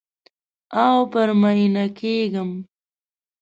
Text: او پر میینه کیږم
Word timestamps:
او 0.83 0.97
پر 1.11 1.29
میینه 1.41 1.85
کیږم 1.97 2.49